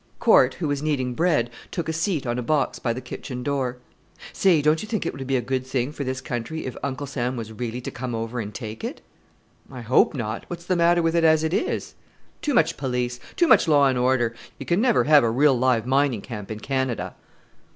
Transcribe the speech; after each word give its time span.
Corte, 0.17 0.55
who 0.55 0.67
was 0.67 0.81
kneading 0.81 1.13
bread, 1.13 1.51
took 1.69 1.87
a 1.87 1.93
seat 1.93 2.25
on 2.25 2.39
a 2.39 2.41
box 2.41 2.79
by 2.79 2.91
the 2.91 3.01
kitchen 3.01 3.43
door. 3.43 3.77
"Say! 4.33 4.59
don't 4.59 4.81
you 4.81 4.87
think 4.87 5.05
it 5.05 5.13
would 5.13 5.27
be 5.27 5.35
a 5.37 5.43
good 5.43 5.63
thing 5.63 5.91
for 5.91 6.03
this 6.03 6.21
country 6.21 6.65
if 6.65 6.75
Uncle 6.81 7.05
Sam 7.05 7.35
was 7.37 7.53
really 7.53 7.81
to 7.81 7.91
come 7.91 8.15
over 8.15 8.39
and 8.39 8.51
take 8.51 8.83
it?" 8.83 9.01
"I 9.71 9.81
hope 9.81 10.15
not. 10.15 10.45
What's 10.47 10.65
the 10.65 10.75
matter 10.75 11.03
with 11.03 11.15
it 11.15 11.23
as 11.23 11.43
it 11.43 11.53
is?" 11.53 11.93
"Too 12.41 12.55
much 12.55 12.77
police 12.77 13.19
too 13.35 13.47
much 13.47 13.67
law 13.67 13.85
and 13.89 13.97
order; 13.99 14.33
you 14.57 14.65
can 14.65 14.81
never 14.81 15.03
have 15.03 15.23
a 15.23 15.29
real 15.29 15.55
live 15.55 15.85
mining 15.85 16.21
camp 16.21 16.49
in 16.49 16.61
Canada." 16.61 17.13